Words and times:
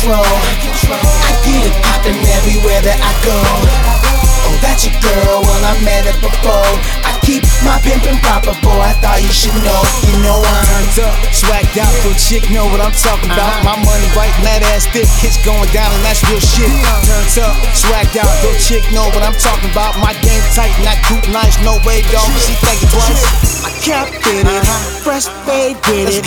control. 0.00 0.24
I 0.24 1.36
get 1.44 1.68
it 1.68 1.76
poppin' 1.84 2.16
everywhere 2.40 2.80
that 2.80 2.96
I 2.96 3.12
go. 3.20 3.36
Oh, 3.36 4.56
that's 4.64 4.88
your 4.88 4.96
girl, 5.04 5.44
well, 5.44 5.60
I 5.60 5.76
met 5.84 6.08
her 6.08 6.16
before. 6.24 6.72
I 7.04 7.12
keep 7.20 7.44
my 7.60 7.76
pimpin' 7.84 8.16
proper, 8.24 8.56
boy, 8.64 8.80
I 8.80 8.96
thought 9.04 9.20
you 9.20 9.28
should 9.28 9.52
know. 9.60 9.80
You 10.08 10.16
know 10.24 10.40
I'm 10.40 10.88
up, 11.04 11.12
swagged 11.36 11.59
so 11.88 12.10
chick 12.18 12.44
know 12.50 12.66
what 12.68 12.80
I'm 12.82 12.92
talking 12.92 13.30
about. 13.30 13.48
Uh-huh. 13.48 13.72
My 13.72 13.76
money 13.80 14.08
right, 14.18 14.32
and 14.40 14.46
that 14.48 14.60
ass 14.74 14.84
thick, 14.90 15.08
hits 15.22 15.38
going 15.46 15.68
down, 15.70 15.88
and 15.94 16.02
that's 16.04 16.20
real 16.28 16.42
shit. 16.42 16.68
Turned 17.06 17.46
up, 17.46 17.54
swagged 17.72 18.16
out, 18.18 18.32
so 18.42 18.50
chick 18.58 18.84
know 18.92 19.06
what 19.14 19.22
I'm 19.22 19.36
talking 19.38 19.70
about. 19.70 19.96
My 20.02 20.12
game 20.20 20.42
tight, 20.52 20.74
not 20.84 20.98
cute, 21.06 21.24
nice, 21.30 21.56
no 21.62 21.78
way, 21.86 22.02
dog. 22.10 22.28
She 22.42 22.52
think 22.60 22.82
it 22.82 22.90
twice. 22.90 23.22
I 23.64 23.70
can't 23.80 24.10
fit 24.24 24.44
it, 24.44 24.50
uh-huh. 24.50 25.04
fresh 25.04 25.28
fade 25.46 25.78
with 25.88 26.10
it. 26.10 26.26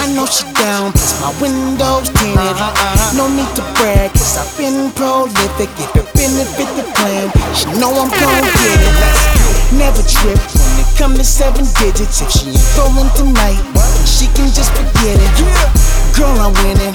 I 0.00 0.10
know 0.12 0.26
she 0.26 0.44
down, 0.58 0.92
cause 0.92 1.14
my 1.22 1.32
windows 1.40 2.10
tinted. 2.12 2.36
Uh-huh, 2.36 3.16
no 3.16 3.30
need 3.30 3.50
to 3.56 3.64
brag, 3.78 4.12
cause 4.12 4.36
I've 4.40 4.50
been 4.58 4.90
prolific. 4.92 5.70
If 5.78 5.92
it 5.96 6.08
benefit 6.12 6.68
the 6.76 6.84
plan, 6.96 7.30
she 7.54 7.66
know 7.78 7.92
I'm 7.92 8.10
gon' 8.10 8.44
get 8.60 8.80
it. 8.82 8.92
Never 8.92 9.22
trip 9.22 9.40
when 9.40 9.48
it 9.48 9.51
come 11.02 11.18
to 11.18 11.24
seven 11.24 11.66
digits. 11.82 12.22
If 12.22 12.30
she 12.30 12.54
ain't 12.54 12.62
throwing 12.78 13.10
tonight, 13.18 13.58
she 14.06 14.30
can 14.38 14.46
just 14.54 14.70
forget 14.70 15.18
it. 15.18 15.34
Girl, 16.14 16.30
I'm 16.38 16.54
winning. 16.62 16.94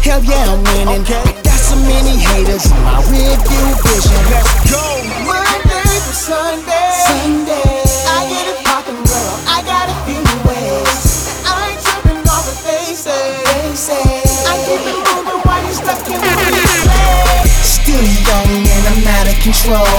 Hell 0.00 0.24
yeah, 0.24 0.56
I'm 0.56 0.64
winning. 0.72 1.04
Got 1.04 1.60
so 1.60 1.76
many 1.84 2.16
haters 2.16 2.72
in 2.72 2.80
my 2.80 3.04
rear 3.12 3.36
view 3.44 3.68
vision. 3.84 4.16
Let's 4.32 4.48
go. 4.72 4.80
Monday 5.28 5.84
to 5.84 6.12
Sunday. 6.16 6.88
Sunday. 7.04 7.76
I 8.08 8.24
get 8.32 8.56
it 8.56 8.58
poppin', 8.64 8.96
girl. 9.04 9.34
I 9.44 9.60
got 9.68 9.84
a 9.84 9.96
few 10.08 10.24
ways. 10.48 11.44
I 11.44 11.76
ain't 11.76 11.80
tripping 11.84 12.24
off 12.32 12.48
what 12.48 12.56
they 12.64 12.96
say. 12.96 13.36
They 13.52 13.76
say. 13.76 14.00
I 14.48 14.56
keep 14.64 14.80
it 14.80 14.96
moving 14.96 15.40
while 15.44 15.60
you 15.60 15.76
stuck 15.76 16.00
in 16.08 16.16
replay. 16.24 17.44
Still 17.60 18.00
young 18.00 18.64
and 18.64 18.84
I'm 18.88 19.04
out 19.12 19.28
of 19.28 19.36
control. 19.44 19.92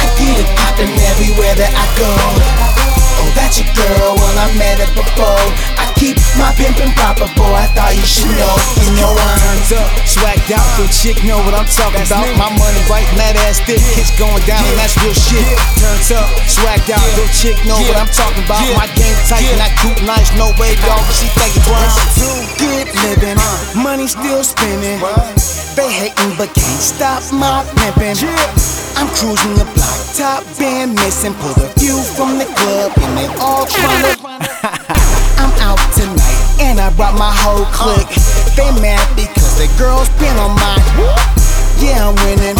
I 0.00 0.08
get 0.16 0.40
it 0.40 0.48
poppin' 0.56 0.96
everywhere 1.12 1.54
that 1.60 1.72
I 1.76 1.84
go. 2.00 2.43
Before. 4.94 5.42
I 5.76 5.90
keep 5.98 6.16
my 6.38 6.54
pimpin' 6.54 6.94
proper, 6.94 7.26
boy, 7.34 7.54
I 7.54 7.66
thought 7.74 7.94
you 7.94 8.06
should 8.06 8.30
know. 8.38 8.54
You 8.80 8.90
know 8.98 9.10
I'm 9.10 9.54
Turned 9.64 9.80
up, 9.80 9.90
swagged 10.06 10.50
out, 10.54 10.66
so 10.78 10.84
chick 10.90 11.18
know 11.26 11.38
what 11.42 11.54
I'm 11.54 11.66
talking 11.66 12.02
about. 12.06 12.24
My 12.38 12.50
money 12.54 12.82
right, 12.90 13.06
and 13.10 13.18
that 13.18 13.34
ass 13.44 13.60
thick, 13.62 13.82
kids 13.94 14.14
going 14.14 14.42
down, 14.46 14.62
and 14.64 14.76
that's 14.78 14.94
real 15.02 15.14
shit. 15.14 15.44
Turned 15.78 16.04
up, 16.14 16.28
swagged 16.46 16.90
out, 16.94 17.06
so 17.18 17.24
chick 17.34 17.58
know 17.66 17.78
what 17.90 17.98
I'm 17.98 18.10
talking 18.10 18.42
about. 18.46 18.62
My 18.78 18.88
game 18.94 19.16
tight, 19.26 19.46
and 19.50 19.60
I 19.60 19.70
cute, 19.82 20.00
nice, 20.06 20.30
no 20.38 20.54
way, 20.56 20.78
dog. 20.86 21.02
She 21.12 21.26
think 21.34 21.54
it 21.54 21.64
twice. 21.66 21.96
Too 22.14 22.38
good 22.60 22.86
living, 23.04 23.38
uh. 23.38 23.82
money 23.82 24.06
still 24.06 24.42
spinning. 24.46 25.02
They 25.74 25.90
hating 25.90 26.38
but 26.38 26.54
can't 26.54 26.82
stop 26.82 27.22
my 27.34 27.66
pimpin'. 27.74 28.20
I'm 28.96 29.08
cruising 29.08 29.54
the 29.58 29.66
block, 29.74 29.98
top 30.14 30.44
band 30.58 30.94
missing. 30.94 31.34
Pull 31.34 31.54
the 31.54 31.72
view 31.80 31.98
from 32.14 32.38
the 32.38 32.46
club 32.46 32.92
and 32.96 33.18
they 33.18 33.26
all 33.40 33.66
tryna. 33.66 34.43
I'm 34.64 35.52
out 35.60 35.76
tonight 35.92 36.56
and 36.58 36.80
I 36.80 36.88
brought 36.96 37.18
my 37.18 37.28
whole 37.28 37.68
clique. 37.68 38.08
They 38.56 38.72
mad 38.80 39.04
because 39.12 39.60
the 39.60 39.68
girls 39.76 40.08
been 40.16 40.36
on 40.40 40.56
my. 40.56 40.80
Yeah, 41.84 42.08
I'm 42.08 42.16
winning. 42.24 42.56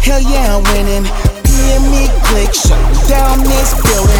Hell 0.00 0.22
yeah, 0.22 0.56
I'm 0.56 0.64
winning. 0.72 1.04
Me 1.04 1.76
and 1.76 1.84
me 1.92 2.08
click 2.24 2.54
shutting 2.54 3.08
down 3.08 3.44
this 3.44 3.76
building. 3.84 4.11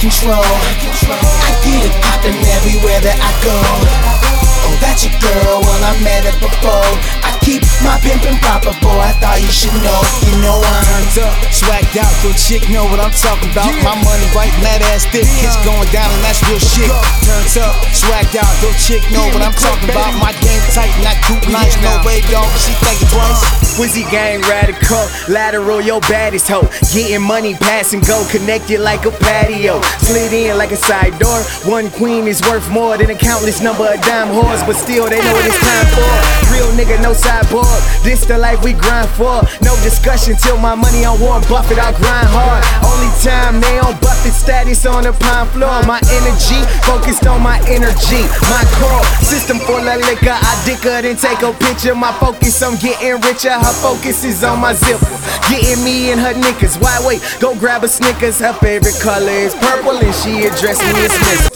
Control. 0.00 0.40
I 0.40 1.52
get 1.60 1.84
it 1.84 1.94
poppin' 2.00 2.40
everywhere 2.56 3.04
that 3.04 3.20
I 3.20 3.32
go. 3.44 3.52
Oh, 3.52 4.76
that's 4.80 5.04
your 5.04 5.12
girl, 5.20 5.60
well, 5.60 5.82
I 5.84 5.92
met 6.00 6.24
her 6.24 6.36
before. 6.40 6.88
I 7.20 7.36
keep 7.44 7.60
my 7.84 8.00
pimpin' 8.00 8.40
proper, 8.40 8.72
boy, 8.80 8.96
I 8.96 9.12
thought 9.20 9.44
you 9.44 9.52
should 9.52 9.76
know. 9.84 10.00
You 10.24 10.40
know 10.40 10.56
I'm 10.56 11.04
Turned 11.12 11.28
up, 11.28 11.36
swagged 11.52 12.00
out, 12.00 12.12
so 12.24 12.32
chick 12.32 12.64
know 12.72 12.88
what 12.88 12.96
I'm 12.96 13.12
talking 13.12 13.52
about. 13.52 13.68
My 13.84 13.92
money 14.00 14.24
right, 14.32 14.52
that 14.64 14.80
ass 14.88 15.04
thick, 15.12 15.28
hits 15.28 15.60
going 15.68 15.88
down, 15.92 16.08
and 16.08 16.22
that's 16.24 16.40
real 16.48 16.60
shit. 16.60 16.88
Turned 17.20 17.60
up, 17.60 17.76
swagged 17.92 18.40
out, 18.40 18.52
so 18.64 18.72
chick 18.80 19.04
know 19.12 19.28
what 19.36 19.44
I'm 19.44 19.56
talking 19.56 19.92
about. 19.92 20.16
My 20.16 20.32
game 20.40 20.64
tight, 20.72 20.96
not 21.04 21.20
cute, 21.28 21.44
nice, 21.52 21.76
no 21.84 22.00
way, 22.08 22.24
dog. 22.32 22.48
She 22.56 22.72
think 22.80 23.04
twice. 23.12 23.69
Wizzy 23.80 24.04
gang 24.10 24.42
radical, 24.42 25.08
lateral, 25.32 25.80
your 25.80 26.02
baddest 26.02 26.46
hoe. 26.48 26.68
Getting 26.92 27.22
money, 27.24 27.54
pass 27.54 27.94
and 27.94 28.04
go, 28.06 28.28
connected 28.30 28.78
like 28.80 29.06
a 29.06 29.10
patio. 29.10 29.80
Slid 30.04 30.34
in 30.34 30.58
like 30.58 30.70
a 30.70 30.76
side 30.76 31.18
door. 31.18 31.40
One 31.64 31.88
queen 31.96 32.28
is 32.28 32.42
worth 32.42 32.68
more 32.68 32.98
than 32.98 33.08
a 33.08 33.14
countless 33.14 33.62
number 33.62 33.88
of 33.88 33.98
dime 34.04 34.28
whores, 34.36 34.60
but 34.68 34.76
still 34.76 35.08
they 35.08 35.16
know 35.24 35.32
what 35.32 35.46
it's 35.48 35.56
time 35.56 35.88
for. 35.96 36.12
Real 36.52 36.68
nigga, 36.76 37.00
no 37.00 37.14
sideboard. 37.14 37.80
This 38.04 38.20
the 38.26 38.36
life 38.36 38.62
we 38.62 38.74
grind 38.74 39.08
for. 39.16 39.40
No 39.64 39.72
discussion 39.80 40.36
till 40.36 40.58
my 40.58 40.74
money 40.74 41.06
on 41.08 41.18
Warren 41.18 41.40
Buffett, 41.48 41.78
I'll 41.80 41.96
grind 41.96 42.28
hard. 42.28 42.60
Only 42.84 43.08
time 43.24 43.64
they 43.64 43.80
on 43.80 43.96
Buffett 44.04 44.36
status 44.36 44.84
on 44.84 45.04
the 45.08 45.16
pine 45.16 45.48
floor. 45.56 45.80
My 45.88 46.04
energy 46.20 46.60
focused 46.84 47.26
on 47.26 47.40
my 47.40 47.56
energy. 47.64 48.28
My 48.52 48.60
core 48.76 49.08
system 49.50 49.66
full 49.66 49.88
of 49.88 50.00
liquor. 50.06 50.30
I 50.30 50.62
dick 50.64 50.78
her, 50.84 51.02
then 51.02 51.16
take 51.16 51.42
a 51.42 51.52
picture. 51.52 51.94
My 51.94 52.12
focus 52.18 52.62
on 52.62 52.76
getting 52.76 53.20
richer. 53.20 53.50
Her 53.50 53.74
focus 53.82 54.24
is 54.24 54.44
on 54.44 54.60
my 54.60 54.74
zipper. 54.74 55.10
Getting 55.50 55.82
me 55.84 56.12
in 56.12 56.18
her 56.18 56.34
knickers. 56.34 56.78
Why 56.78 56.96
wait? 57.04 57.20
Go 57.40 57.54
grab 57.58 57.84
a 57.84 57.88
Snickers. 57.88 58.38
Her 58.38 58.52
favorite 58.54 58.98
color 59.00 59.30
is 59.30 59.54
purple, 59.54 59.98
and 59.98 60.14
she 60.14 60.46
addressed 60.46 60.82
me 60.82 61.02
as 61.02 61.14
Mister. 61.26 61.50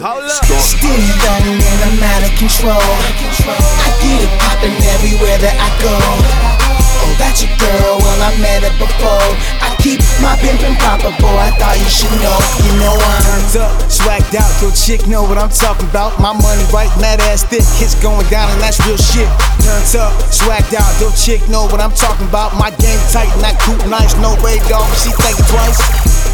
Still 0.59 1.01
young 1.23 1.47
and 1.55 1.81
I'm 1.87 2.03
out 2.03 2.23
of 2.27 2.35
control. 2.39 2.75
I 2.75 3.91
get 4.03 4.23
it 4.27 4.33
poppin' 4.41 4.75
everywhere 4.99 5.39
that 5.39 5.57
I 5.57 5.69
go. 5.83 6.74
That's 7.19 7.43
your 7.43 7.53
girl, 7.59 7.99
well, 8.03 8.21
I 8.23 8.35
met 8.41 8.63
her 8.67 8.75
before. 8.79 9.29
I 9.63 9.75
keep 9.79 10.01
my 10.19 10.35
pimpin' 10.43 10.77
proper, 10.79 11.15
boy, 11.23 11.37
I 11.37 11.51
thought 11.59 11.79
you 11.79 11.91
should 11.91 12.15
know. 12.23 12.39
You 12.65 12.73
know 12.81 12.95
I'm 12.95 13.23
Turned 13.55 13.71
up, 13.71 13.73
swagged 13.87 14.35
out, 14.35 14.51
so 14.59 14.71
chick 14.75 15.07
know 15.07 15.23
what 15.23 15.39
I'm 15.39 15.51
talking 15.51 15.89
about. 15.89 16.19
My 16.19 16.33
money 16.33 16.65
right, 16.73 16.91
mad 17.01 17.21
ass 17.21 17.45
thick, 17.45 17.65
hits 17.79 17.95
going 18.03 18.27
down, 18.29 18.51
and 18.51 18.61
that's 18.61 18.81
real 18.87 18.99
shit. 18.99 19.29
Turned 19.63 19.95
up, 20.01 20.13
swagged 20.35 20.75
out, 20.75 20.91
so 20.99 21.11
chick 21.15 21.47
know 21.49 21.65
what 21.71 21.81
I'm 21.81 21.95
talking 21.95 22.27
about. 22.27 22.57
My 22.59 22.71
game 22.83 23.01
tight, 23.15 23.31
not 23.41 23.55
cute, 23.63 23.87
nice, 23.87 24.15
no 24.19 24.35
dog. 24.69 24.87
She 24.99 25.11
think 25.23 25.39
it 25.39 25.47
twice. 25.47 26.34